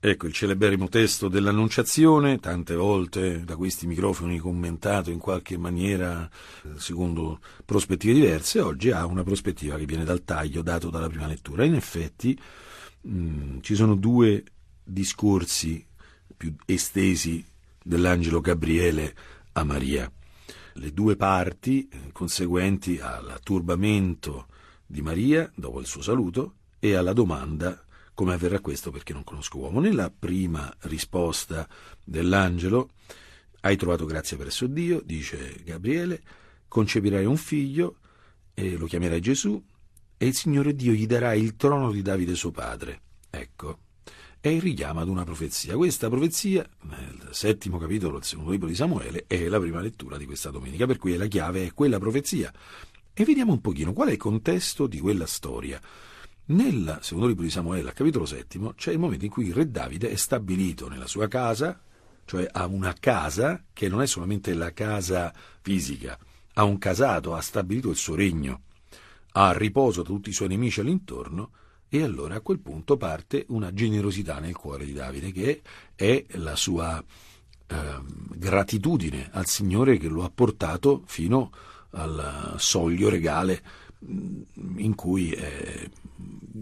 Ecco 0.00 0.28
il 0.28 0.32
celeberrimo 0.32 0.86
testo 0.88 1.26
dell'Annunciazione, 1.26 2.38
tante 2.38 2.76
volte 2.76 3.42
da 3.44 3.56
questi 3.56 3.84
microfoni 3.88 4.38
commentato 4.38 5.10
in 5.10 5.18
qualche 5.18 5.58
maniera 5.58 6.24
eh, 6.62 6.78
secondo 6.78 7.40
prospettive 7.64 8.14
diverse, 8.14 8.60
oggi 8.60 8.92
ha 8.92 9.04
una 9.06 9.24
prospettiva 9.24 9.76
che 9.76 9.86
viene 9.86 10.04
dal 10.04 10.22
taglio 10.22 10.62
dato 10.62 10.88
dalla 10.88 11.08
prima 11.08 11.26
lettura. 11.26 11.64
In 11.64 11.74
effetti 11.74 12.38
mh, 13.00 13.10
mm, 13.10 13.58
ci 13.60 13.74
sono 13.74 13.96
due 13.96 14.44
discorsi 14.84 15.84
più 16.36 16.54
estesi 16.64 17.44
dell'angelo 17.82 18.40
Gabriele 18.40 19.16
a 19.54 19.64
Maria. 19.64 20.08
Le 20.74 20.92
due 20.92 21.16
parti 21.16 21.88
eh, 21.88 22.12
conseguenti 22.12 23.00
al 23.00 23.40
turbamento 23.42 24.46
di 24.86 25.02
Maria 25.02 25.50
dopo 25.56 25.80
il 25.80 25.86
suo 25.86 26.02
saluto 26.02 26.54
e 26.78 26.94
alla 26.94 27.12
domanda 27.12 27.82
come 28.18 28.32
avverrà 28.32 28.58
questo 28.58 28.90
perché 28.90 29.12
non 29.12 29.22
conosco 29.22 29.58
uomo. 29.58 29.78
Nella 29.78 30.10
prima 30.10 30.74
risposta 30.80 31.68
dell'angelo, 32.04 32.90
hai 33.60 33.76
trovato 33.76 34.06
grazia 34.06 34.36
presso 34.36 34.66
Dio, 34.66 35.00
dice 35.04 35.62
Gabriele, 35.64 36.20
concepirai 36.66 37.24
un 37.24 37.36
figlio 37.36 37.98
e 38.54 38.76
lo 38.76 38.86
chiamerai 38.86 39.20
Gesù 39.20 39.64
e 40.16 40.26
il 40.26 40.34
Signore 40.34 40.74
Dio 40.74 40.90
gli 40.94 41.06
darà 41.06 41.32
il 41.34 41.54
trono 41.54 41.92
di 41.92 42.02
Davide 42.02 42.34
suo 42.34 42.50
padre. 42.50 43.02
Ecco, 43.30 43.78
è 44.40 44.48
il 44.48 44.62
richiamo 44.62 44.98
ad 44.98 45.08
una 45.08 45.22
profezia. 45.22 45.76
Questa 45.76 46.08
profezia, 46.08 46.68
nel 46.88 47.28
settimo 47.30 47.78
capitolo 47.78 48.14
del 48.14 48.24
secondo 48.24 48.50
libro 48.50 48.66
di 48.66 48.74
Samuele, 48.74 49.26
è 49.28 49.46
la 49.46 49.60
prima 49.60 49.80
lettura 49.80 50.16
di 50.16 50.26
questa 50.26 50.50
domenica, 50.50 50.86
per 50.86 50.96
cui 50.96 51.16
la 51.16 51.26
chiave 51.28 51.66
è 51.66 51.72
quella 51.72 52.00
profezia. 52.00 52.52
E 53.14 53.24
vediamo 53.24 53.52
un 53.52 53.60
pochino 53.60 53.92
qual 53.92 54.08
è 54.08 54.12
il 54.12 54.18
contesto 54.18 54.88
di 54.88 54.98
quella 54.98 55.26
storia. 55.26 55.80
Nel 56.50 56.98
secondo 57.02 57.28
libro 57.28 57.44
di 57.44 57.50
Samuele, 57.50 57.88
al 57.88 57.94
capitolo 57.94 58.24
settimo, 58.24 58.72
c'è 58.72 58.90
il 58.92 58.98
momento 58.98 59.26
in 59.26 59.30
cui 59.30 59.48
il 59.48 59.52
re 59.52 59.70
Davide 59.70 60.08
è 60.08 60.14
stabilito 60.14 60.88
nella 60.88 61.06
sua 61.06 61.28
casa, 61.28 61.78
cioè 62.24 62.48
ha 62.50 62.64
una 62.64 62.94
casa 62.98 63.64
che 63.70 63.88
non 63.88 64.00
è 64.00 64.06
solamente 64.06 64.54
la 64.54 64.72
casa 64.72 65.30
fisica, 65.60 66.18
ha 66.54 66.64
un 66.64 66.78
casato, 66.78 67.34
ha 67.34 67.42
stabilito 67.42 67.90
il 67.90 67.96
suo 67.96 68.14
regno, 68.14 68.62
ha 69.32 69.52
riposo 69.52 70.00
da 70.00 70.08
tutti 70.08 70.30
i 70.30 70.32
suoi 70.32 70.48
nemici 70.48 70.80
all'intorno, 70.80 71.50
e 71.86 72.02
allora 72.02 72.36
a 72.36 72.40
quel 72.40 72.60
punto 72.60 72.96
parte 72.96 73.44
una 73.48 73.74
generosità 73.74 74.38
nel 74.38 74.56
cuore 74.56 74.86
di 74.86 74.94
Davide, 74.94 75.32
che 75.32 75.60
è 75.94 76.24
la 76.36 76.56
sua 76.56 77.02
eh, 77.66 77.76
gratitudine 78.34 79.28
al 79.32 79.46
Signore 79.46 79.98
che 79.98 80.08
lo 80.08 80.24
ha 80.24 80.30
portato 80.34 81.02
fino 81.04 81.52
al 81.90 82.54
soglio 82.56 83.10
regale 83.10 83.62
in 84.00 84.94
cui 84.94 85.32
eh, 85.32 85.90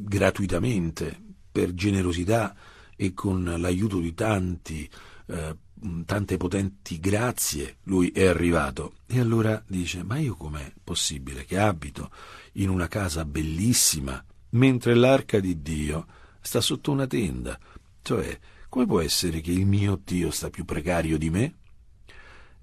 gratuitamente, 0.06 1.20
per 1.50 1.74
generosità 1.74 2.54
e 2.94 3.12
con 3.12 3.44
l'aiuto 3.58 3.98
di 3.98 4.14
tanti, 4.14 4.88
eh, 5.26 5.56
tante 6.04 6.36
potenti 6.36 6.98
grazie, 7.00 7.78
lui 7.84 8.10
è 8.10 8.26
arrivato. 8.26 8.94
E 9.06 9.20
allora 9.20 9.62
dice, 9.66 10.02
ma 10.02 10.18
io 10.18 10.36
com'è 10.36 10.72
possibile 10.82 11.44
che 11.44 11.58
abito 11.58 12.10
in 12.52 12.68
una 12.68 12.88
casa 12.88 13.24
bellissima, 13.24 14.22
mentre 14.50 14.94
l'arca 14.94 15.40
di 15.40 15.60
Dio 15.60 16.06
sta 16.40 16.60
sotto 16.60 16.92
una 16.92 17.06
tenda? 17.06 17.58
Cioè, 18.02 18.38
come 18.68 18.86
può 18.86 19.00
essere 19.00 19.40
che 19.40 19.50
il 19.52 19.66
mio 19.66 20.00
Dio 20.02 20.30
sta 20.30 20.50
più 20.50 20.64
precario 20.64 21.18
di 21.18 21.30
me? 21.30 21.54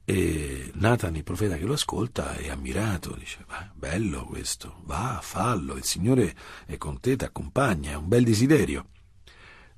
E 0.06 0.72
Nathan, 0.76 1.16
il 1.16 1.24
profeta 1.24 1.56
che 1.56 1.64
lo 1.64 1.74
ascolta, 1.74 2.36
è 2.36 2.50
ammirato, 2.50 3.16
dice, 3.16 3.46
ma 3.48 3.72
bello 3.74 4.26
questo, 4.26 4.82
va, 4.84 5.20
fallo, 5.22 5.76
il 5.76 5.86
Signore 5.86 6.36
è 6.66 6.78
con 6.78 7.00
te, 7.00 7.16
ti 7.16 7.24
accompagna, 7.24 7.92
è 7.92 7.96
un 7.96 8.10
bel 8.10 8.26
desiderio. 8.26 8.88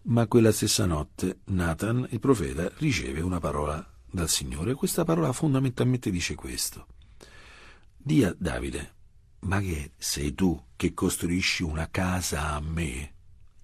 Ma 0.03 0.25
quella 0.27 0.51
stessa 0.51 0.85
notte 0.85 1.39
Nathan, 1.45 2.07
il 2.09 2.19
profeta, 2.19 2.71
riceve 2.77 3.21
una 3.21 3.39
parola 3.39 3.87
dal 4.09 4.29
Signore. 4.29 4.73
Questa 4.73 5.03
parola 5.03 5.31
fondamentalmente 5.31 6.09
dice 6.09 6.33
questo. 6.33 6.87
Dì 7.95 8.23
a 8.23 8.35
Davide, 8.37 8.93
ma 9.41 9.59
che 9.59 9.91
sei 9.97 10.33
tu 10.33 10.59
che 10.75 10.93
costruisci 10.93 11.63
una 11.63 11.89
casa 11.89 12.53
a 12.53 12.59
me? 12.59 13.13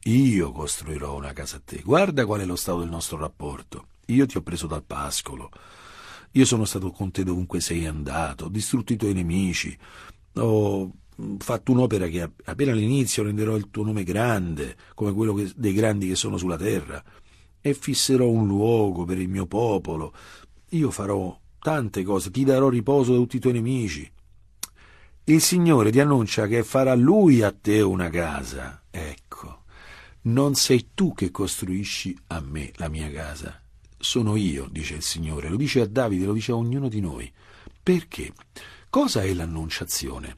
Io 0.03 0.51
costruirò 0.51 1.15
una 1.15 1.33
casa 1.33 1.57
a 1.57 1.61
te. 1.63 1.81
Guarda 1.83 2.25
qual 2.25 2.41
è 2.41 2.45
lo 2.45 2.55
stato 2.55 2.79
del 2.79 2.89
nostro 2.89 3.17
rapporto. 3.17 3.87
Io 4.07 4.25
ti 4.25 4.37
ho 4.37 4.41
preso 4.41 4.67
dal 4.67 4.83
pascolo 4.83 5.51
io 6.31 6.45
sono 6.45 6.65
stato 6.65 6.91
con 6.91 7.11
te 7.11 7.23
dovunque 7.23 7.59
sei 7.59 7.85
andato, 7.85 8.45
ho 8.45 8.49
distrutto 8.49 8.93
i 8.93 8.97
tuoi 8.97 9.13
nemici, 9.13 9.77
ho 10.35 10.91
fatto 11.37 11.71
un'opera 11.71 12.07
che 12.07 12.21
appena 12.43 12.71
all'inizio 12.71 13.23
renderò 13.23 13.55
il 13.55 13.69
tuo 13.69 13.83
nome 13.83 14.03
grande, 14.03 14.77
come 14.95 15.11
quello 15.13 15.33
che, 15.33 15.51
dei 15.55 15.73
grandi 15.73 16.07
che 16.07 16.15
sono 16.15 16.37
sulla 16.37 16.57
terra, 16.57 17.03
e 17.59 17.73
fisserò 17.73 18.27
un 18.27 18.47
luogo 18.47 19.05
per 19.05 19.19
il 19.19 19.29
mio 19.29 19.45
popolo. 19.45 20.13
Io 20.69 20.89
farò 20.89 21.37
tante 21.59 22.03
cose, 22.03 22.31
ti 22.31 22.43
darò 22.43 22.69
riposo 22.69 23.11
da 23.11 23.19
tutti 23.19 23.35
i 23.35 23.39
tuoi 23.39 23.53
nemici. 23.53 24.09
Il 25.25 25.41
Signore 25.41 25.91
ti 25.91 25.99
annuncia 25.99 26.47
che 26.47 26.63
farà 26.63 26.95
Lui 26.95 27.43
a 27.43 27.51
te 27.51 27.81
una 27.81 28.09
casa. 28.09 28.81
Ecco, 28.89 29.63
non 30.21 30.55
sei 30.55 30.89
tu 30.95 31.13
che 31.13 31.29
costruisci 31.29 32.17
a 32.27 32.41
me 32.41 32.71
la 32.77 32.89
mia 32.89 33.11
casa, 33.11 33.60
sono 34.01 34.35
io, 34.35 34.67
dice 34.69 34.95
il 34.95 35.01
Signore, 35.01 35.49
lo 35.49 35.55
dice 35.55 35.81
a 35.81 35.87
Davide, 35.87 36.25
lo 36.25 36.33
dice 36.33 36.51
a 36.51 36.55
ognuno 36.55 36.89
di 36.89 36.99
noi. 36.99 37.31
Perché? 37.81 38.33
Cosa 38.89 39.23
è 39.23 39.33
l'annunciazione? 39.33 40.37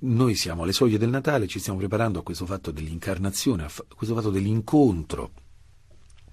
Noi 0.00 0.34
siamo 0.34 0.62
alle 0.62 0.72
soglie 0.72 0.98
del 0.98 1.08
Natale, 1.08 1.48
ci 1.48 1.58
stiamo 1.58 1.78
preparando 1.78 2.20
a 2.20 2.22
questo 2.22 2.46
fatto 2.46 2.70
dell'incarnazione, 2.70 3.64
a 3.64 3.70
questo 3.94 4.14
fatto 4.14 4.30
dell'incontro 4.30 5.30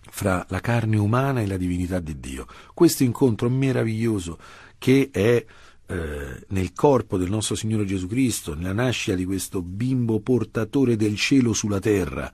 fra 0.02 0.46
la 0.50 0.60
carne 0.60 0.98
umana 0.98 1.42
e 1.42 1.48
la 1.48 1.58
divinità 1.58 2.00
di 2.00 2.20
Dio. 2.20 2.46
Questo 2.74 3.04
incontro 3.04 3.50
meraviglioso 3.50 4.38
che 4.78 5.10
è 5.12 5.44
eh, 5.88 6.46
nel 6.48 6.74
corpo 6.74 7.18
del 7.18 7.30
nostro 7.30 7.56
Signore 7.56 7.86
Gesù 7.86 8.08
Cristo, 8.08 8.54
nella 8.54 8.74
nascita 8.74 9.16
di 9.16 9.26
questo 9.26 9.62
bimbo 9.62 10.20
portatore 10.20 10.96
del 10.96 11.16
cielo 11.16 11.54
sulla 11.54 11.80
terra, 11.80 12.32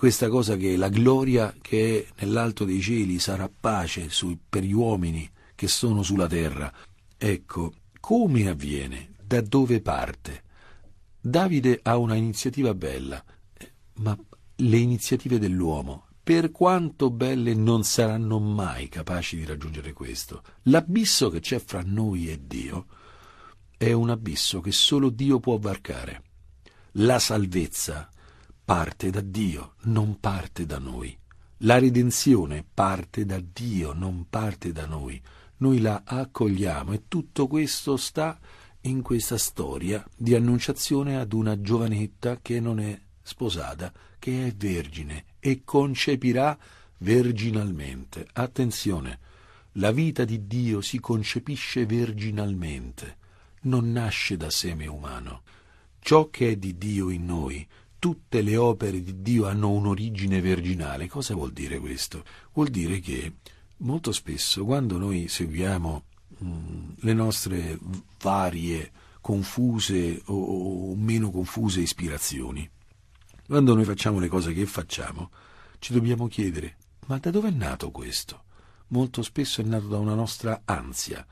questa 0.00 0.30
cosa 0.30 0.56
che 0.56 0.78
la 0.78 0.88
gloria 0.88 1.54
che 1.60 2.06
è 2.16 2.24
nell'alto 2.24 2.64
dei 2.64 2.80
cieli 2.80 3.18
sarà 3.18 3.50
pace 3.50 4.08
su, 4.08 4.34
per 4.48 4.62
gli 4.62 4.72
uomini 4.72 5.30
che 5.54 5.68
sono 5.68 6.02
sulla 6.02 6.26
terra. 6.26 6.72
Ecco, 7.18 7.74
come 8.00 8.48
avviene? 8.48 9.10
Da 9.22 9.42
dove 9.42 9.82
parte? 9.82 10.44
Davide 11.20 11.80
ha 11.82 11.98
una 11.98 12.14
iniziativa 12.14 12.72
bella, 12.72 13.22
eh, 13.58 13.72
ma 13.96 14.16
le 14.56 14.76
iniziative 14.78 15.38
dell'uomo, 15.38 16.06
per 16.22 16.50
quanto 16.50 17.10
belle, 17.10 17.52
non 17.52 17.84
saranno 17.84 18.38
mai 18.38 18.88
capaci 18.88 19.36
di 19.36 19.44
raggiungere 19.44 19.92
questo. 19.92 20.42
L'abisso 20.62 21.28
che 21.28 21.40
c'è 21.40 21.58
fra 21.58 21.82
noi 21.84 22.30
e 22.30 22.40
Dio 22.46 22.86
è 23.76 23.92
un 23.92 24.08
abisso 24.08 24.62
che 24.62 24.72
solo 24.72 25.10
Dio 25.10 25.40
può 25.40 25.58
varcare. 25.58 26.22
La 26.92 27.18
salvezza 27.18 28.08
parte 28.70 29.10
da 29.10 29.20
Dio, 29.20 29.74
non 29.86 30.20
parte 30.20 30.64
da 30.64 30.78
noi. 30.78 31.18
La 31.62 31.80
redenzione 31.80 32.64
parte 32.72 33.24
da 33.24 33.40
Dio, 33.40 33.92
non 33.92 34.26
parte 34.30 34.70
da 34.70 34.86
noi. 34.86 35.20
Noi 35.56 35.80
la 35.80 36.02
accogliamo 36.04 36.92
e 36.92 37.02
tutto 37.08 37.48
questo 37.48 37.96
sta 37.96 38.38
in 38.82 39.02
questa 39.02 39.38
storia 39.38 40.08
di 40.16 40.36
annunciazione 40.36 41.18
ad 41.18 41.32
una 41.32 41.60
giovanetta 41.60 42.38
che 42.40 42.60
non 42.60 42.78
è 42.78 42.96
sposata, 43.20 43.92
che 44.20 44.46
è 44.46 44.54
vergine 44.54 45.24
e 45.40 45.62
concepirà 45.64 46.56
verginalmente. 46.98 48.24
Attenzione, 48.34 49.18
la 49.72 49.90
vita 49.90 50.24
di 50.24 50.46
Dio 50.46 50.80
si 50.80 51.00
concepisce 51.00 51.86
verginalmente, 51.86 53.16
non 53.62 53.90
nasce 53.90 54.36
da 54.36 54.48
seme 54.48 54.86
umano. 54.86 55.42
Ciò 55.98 56.30
che 56.30 56.50
è 56.50 56.56
di 56.56 56.78
Dio 56.78 57.10
in 57.10 57.26
noi 57.26 57.66
tutte 58.00 58.40
le 58.42 58.56
opere 58.56 59.00
di 59.02 59.20
Dio 59.20 59.46
hanno 59.46 59.70
un'origine 59.70 60.40
virginale. 60.40 61.06
Cosa 61.06 61.34
vuol 61.34 61.52
dire 61.52 61.78
questo? 61.78 62.24
Vuol 62.52 62.70
dire 62.70 62.98
che 62.98 63.34
molto 63.78 64.10
spesso 64.10 64.64
quando 64.64 64.98
noi 64.98 65.28
seguiamo 65.28 66.04
mm, 66.42 66.90
le 66.96 67.12
nostre 67.12 67.78
varie 68.20 68.90
confuse 69.20 70.22
o 70.24 70.94
meno 70.96 71.30
confuse 71.30 71.80
ispirazioni, 71.80 72.68
quando 73.46 73.74
noi 73.74 73.84
facciamo 73.84 74.18
le 74.18 74.28
cose 74.28 74.52
che 74.52 74.64
facciamo, 74.64 75.30
ci 75.78 75.92
dobbiamo 75.92 76.26
chiedere, 76.26 76.76
ma 77.06 77.18
da 77.18 77.30
dove 77.30 77.48
è 77.48 77.52
nato 77.52 77.90
questo? 77.90 78.44
Molto 78.88 79.22
spesso 79.22 79.60
è 79.60 79.64
nato 79.64 79.88
da 79.88 79.98
una 79.98 80.14
nostra 80.14 80.62
ansia, 80.64 81.24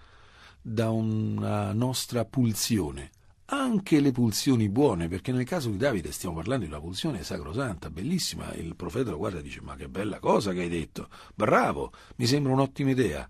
da 0.61 0.91
una 0.91 1.73
nostra 1.73 2.27
pulsione, 2.27 3.11
anche 3.51 4.01
le 4.01 4.13
pulsioni 4.13 4.69
buone, 4.69 5.09
perché 5.09 5.33
nel 5.33 5.45
caso 5.45 5.71
di 5.71 5.79
Davide 5.79 6.13
stiamo 6.13 6.35
parlando 6.35 6.67
di 6.67 6.71
una 6.71 6.81
pulsione 6.81 7.23
sacrosanta, 7.23 7.89
bellissima, 7.89 8.53
il 8.55 8.77
profeta 8.77 9.11
lo 9.11 9.17
guarda 9.17 9.39
e 9.39 9.43
dice 9.43 9.63
ma 9.63 9.75
che 9.75 9.89
bella 9.89 10.19
cosa 10.19 10.53
che 10.53 10.61
hai 10.61 10.69
detto, 10.69 11.09
bravo, 11.35 11.93
mi 12.17 12.27
sembra 12.27 12.53
un'ottima 12.53 12.91
idea. 12.91 13.29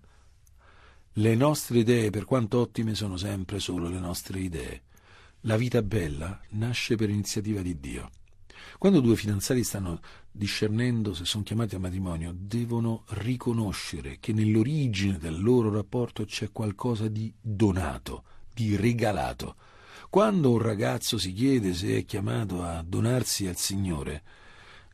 Le 1.13 1.35
nostre 1.35 1.79
idee, 1.79 2.09
per 2.09 2.25
quanto 2.25 2.59
ottime, 2.59 2.95
sono 2.95 3.15
sempre 3.15 3.59
solo 3.59 3.87
le 3.87 3.99
nostre 3.99 4.39
idee. 4.39 4.83
La 5.41 5.55
vita 5.55 5.81
bella 5.81 6.39
nasce 6.49 6.95
per 6.95 7.09
iniziativa 7.09 7.61
di 7.61 7.79
Dio. 7.79 8.09
Quando 8.77 8.99
due 8.99 9.15
fidanzati 9.15 9.63
stanno 9.63 9.99
discernendo 10.29 11.13
se 11.13 11.23
sono 11.23 11.43
chiamati 11.43 11.75
a 11.75 11.79
matrimonio, 11.79 12.33
devono 12.37 13.03
riconoscere 13.09 14.17
che 14.19 14.33
nell'origine 14.33 15.17
del 15.17 15.41
loro 15.41 15.71
rapporto 15.71 16.25
c'è 16.25 16.51
qualcosa 16.51 17.07
di 17.07 17.33
donato, 17.39 18.23
di 18.53 18.75
regalato. 18.75 19.55
Quando 20.09 20.49
un 20.49 20.57
ragazzo 20.57 21.19
si 21.19 21.33
chiede 21.33 21.75
se 21.75 21.97
è 21.97 22.03
chiamato 22.03 22.63
a 22.63 22.81
donarsi 22.81 23.45
al 23.45 23.57
Signore, 23.57 24.23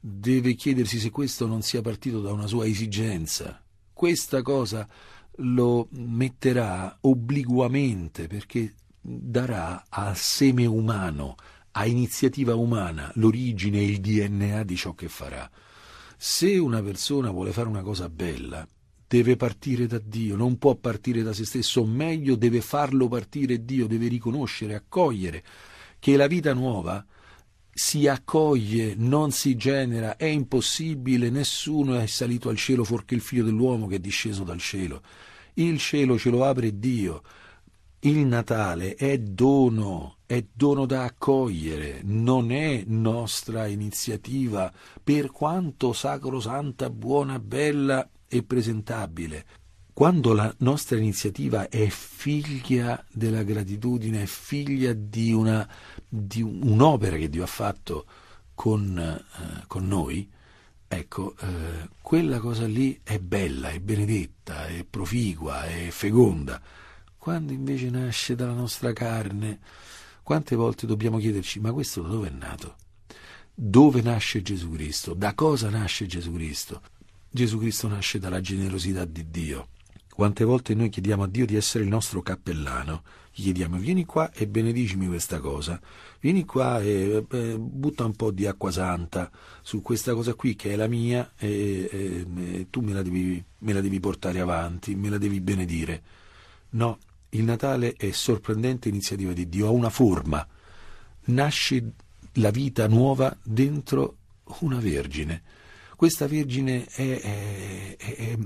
deve 0.01 0.55
chiedersi 0.55 0.99
se 0.99 1.09
questo 1.09 1.47
non 1.47 1.61
sia 1.61 1.81
partito 1.81 2.19
da 2.19 2.33
una 2.33 2.47
sua 2.47 2.65
esigenza. 2.65 3.63
Questa 3.93 4.41
cosa 4.41 4.85
lo 5.37 5.87
metterà 5.91 6.97
obliquamente 6.99 8.27
perché 8.27 8.73
darà 8.99 9.85
al 9.87 10.17
seme 10.17 10.65
umano, 10.65 11.35
a 11.71 11.85
iniziativa 11.85 12.53
umana, 12.55 13.09
l'origine 13.15 13.77
e 13.77 13.85
il 13.85 14.01
DNA 14.01 14.63
di 14.63 14.75
ciò 14.75 14.93
che 14.95 15.07
farà. 15.07 15.49
Se 16.17 16.57
una 16.57 16.81
persona 16.81 17.31
vuole 17.31 17.53
fare 17.53 17.69
una 17.69 17.83
cosa 17.83 18.09
bella, 18.09 18.67
deve 19.07 19.35
partire 19.35 19.87
da 19.87 19.99
Dio, 20.03 20.35
non 20.35 20.57
può 20.57 20.75
partire 20.75 21.21
da 21.21 21.33
se 21.33 21.45
stesso, 21.45 21.81
o 21.81 21.85
meglio 21.85 22.35
deve 22.35 22.61
farlo 22.61 23.07
partire 23.07 23.63
Dio, 23.63 23.87
deve 23.87 24.07
riconoscere, 24.07 24.75
accogliere 24.75 25.43
che 25.99 26.17
la 26.17 26.27
vita 26.27 26.53
nuova 26.53 27.05
si 27.77 28.07
accoglie, 28.07 28.93
non 28.95 29.31
si 29.31 29.55
genera, 29.55 30.15
è 30.15 30.25
impossibile, 30.25 31.29
nessuno 31.29 31.97
è 31.97 32.05
salito 32.05 32.47
al 32.49 32.55
cielo 32.55 32.85
fuorché 32.85 33.15
il 33.15 33.21
figlio 33.21 33.43
dell'uomo 33.43 33.87
che 33.87 33.95
è 33.95 33.99
disceso 33.99 34.43
dal 34.43 34.59
cielo. 34.59 35.01
Il 35.55 35.77
cielo 35.77 36.17
ce 36.17 36.29
lo 36.29 36.45
apre 36.45 36.79
Dio. 36.79 37.21
Il 37.99 38.19
Natale 38.19 38.95
è 38.95 39.17
dono, 39.17 40.17
è 40.25 40.45
dono 40.53 40.85
da 40.85 41.03
accogliere, 41.03 42.01
non 42.03 42.51
è 42.51 42.83
nostra 42.85 43.67
iniziativa, 43.67 44.71
per 45.03 45.31
quanto 45.31 45.91
sacrosanta, 45.91 46.89
buona, 46.89 47.39
bella 47.39 48.07
e 48.37 48.43
presentabile. 48.43 49.45
Quando 49.93 50.33
la 50.33 50.53
nostra 50.59 50.97
iniziativa 50.97 51.69
è 51.69 51.87
figlia 51.87 53.01
della 53.11 53.43
gratitudine, 53.43 54.23
è 54.23 54.25
figlia 54.25 54.91
di, 54.91 55.31
una, 55.31 55.67
di 56.07 56.41
un'opera 56.41 57.15
che 57.15 57.29
Dio 57.29 57.43
ha 57.43 57.47
fatto 57.47 58.05
con, 58.53 58.97
eh, 58.97 59.63
con 59.67 59.87
noi, 59.87 60.29
ecco, 60.85 61.35
eh, 61.39 61.89
quella 62.01 62.39
cosa 62.39 62.67
lì 62.67 62.99
è 63.03 63.19
bella, 63.19 63.69
è 63.69 63.79
benedetta, 63.79 64.67
è 64.67 64.83
proficua, 64.83 65.63
è 65.63 65.87
feconda. 65.91 66.61
Quando 67.17 67.53
invece 67.53 67.89
nasce 67.89 68.35
dalla 68.35 68.53
nostra 68.53 68.91
carne, 68.91 69.59
quante 70.23 70.55
volte 70.55 70.85
dobbiamo 70.85 71.19
chiederci, 71.19 71.59
ma 71.61 71.71
questo 71.71 72.01
da 72.01 72.09
dove 72.09 72.27
è 72.27 72.31
nato? 72.31 72.75
Dove 73.53 74.01
nasce 74.01 74.41
Gesù 74.41 74.71
Cristo? 74.71 75.13
Da 75.13 75.33
cosa 75.33 75.69
nasce 75.69 76.05
Gesù 76.05 76.33
Cristo? 76.33 76.81
Gesù 77.35 77.57
Cristo 77.57 77.89
nasce 77.89 78.17
dalla 78.17 78.39
generosità 78.39 79.03
di 79.03 79.29
Dio. 79.29 79.67
Quante 80.07 80.45
volte 80.45 80.73
noi 80.73 80.87
chiediamo 80.87 81.23
a 81.23 81.27
Dio 81.27 81.45
di 81.45 81.57
essere 81.57 81.83
il 81.83 81.89
nostro 81.89 82.21
cappellano, 82.21 83.03
gli 83.33 83.43
chiediamo 83.43 83.75
vieni 83.75 84.05
qua 84.05 84.31
e 84.31 84.47
benedicimi 84.47 85.05
questa 85.07 85.41
cosa, 85.41 85.77
vieni 86.21 86.45
qua 86.45 86.79
e 86.79 87.25
eh, 87.29 87.57
butta 87.59 88.05
un 88.05 88.15
po' 88.15 88.31
di 88.31 88.45
acqua 88.45 88.71
santa 88.71 89.29
su 89.61 89.81
questa 89.81 90.13
cosa 90.13 90.33
qui 90.33 90.55
che 90.55 90.71
è 90.71 90.75
la 90.77 90.87
mia 90.87 91.33
e, 91.35 91.89
e, 91.91 92.25
e 92.53 92.67
tu 92.69 92.79
me 92.79 92.93
la, 92.93 93.01
devi, 93.01 93.43
me 93.57 93.73
la 93.73 93.81
devi 93.81 93.99
portare 93.99 94.39
avanti, 94.39 94.95
me 94.95 95.09
la 95.09 95.17
devi 95.17 95.41
benedire. 95.41 96.03
No, 96.69 96.99
il 97.31 97.43
Natale 97.43 97.95
è 97.97 98.11
sorprendente 98.11 98.87
iniziativa 98.87 99.33
di 99.33 99.49
Dio, 99.49 99.67
ha 99.67 99.71
una 99.71 99.89
forma, 99.89 100.47
nasce 101.25 101.91
la 102.35 102.49
vita 102.49 102.87
nuova 102.87 103.37
dentro 103.43 104.15
una 104.59 104.79
vergine. 104.79 105.43
Questa 105.95 106.27
vergine 106.27 106.85
è, 106.85 107.19
è, 107.19 107.95
è, 107.97 108.37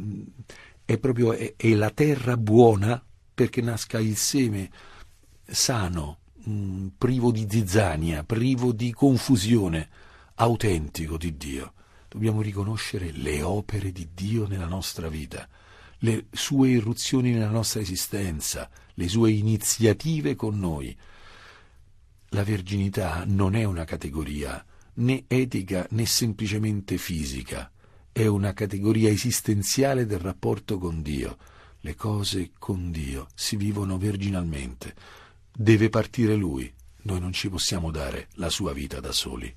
è 0.86 0.98
proprio 0.98 1.36
la 1.57 1.90
terra 1.90 2.38
buona 2.38 3.04
perché 3.34 3.62
nasca 3.62 4.00
il 4.00 4.18
seme 4.18 4.69
sano, 5.46 6.19
mh, 6.44 6.51
mm, 6.51 6.88
privo 6.98 7.31
di 7.31 7.48
zizzania, 7.50 8.24
privo 8.24 8.72
di 8.72 8.92
confusione, 8.92 9.90
autentico 10.36 11.18
di 11.18 11.38
Dio. 11.38 11.74
Dobbiamo 12.07 12.42
riconoscere 12.42 13.12
le 13.12 13.42
opere 13.42 13.92
di 13.92 14.10
Dio 14.13 14.48
nella 14.48 14.68
nostra 14.68 15.10
vita, 15.10 15.48
le 16.00 16.25
sue 16.31 16.69
irruzioni 16.69 17.31
nella 17.31 17.50
nostra 17.50 17.81
esistenza, 17.81 18.69
le 18.94 19.07
sue 19.07 19.31
iniziative 19.31 20.36
con 20.36 20.60
noi. 20.60 20.95
La 22.30 22.44
verginità 22.44 23.24
non 23.25 23.56
è 23.56 23.63
una 23.63 23.86
categoria 23.86 24.63
né 24.96 25.24
etica 25.28 25.88
né 25.92 26.06
semplicemente 26.06 26.98
fisica 26.98 27.72
è 28.12 28.26
una 28.26 28.54
categoria 28.54 29.10
esistenziale 29.10 30.06
del 30.06 30.20
rapporto 30.20 30.78
con 30.78 31.02
Dio. 31.02 31.38
Le 31.80 31.96
cose 31.96 32.52
con 32.60 32.92
Dio 32.92 33.28
si 33.34 33.56
vivono 33.56 33.98
virginalmente. 33.98 34.94
Deve 35.50 35.88
partire 35.88 36.36
Lui. 36.36 36.70
Noi 37.04 37.20
non 37.22 37.32
ci 37.32 37.48
possiamo 37.50 37.92
dare 37.92 38.28
la 38.34 38.50
sua 38.50 38.74
vita 38.74 39.00
da 39.00 39.14
soli. 39.14 39.48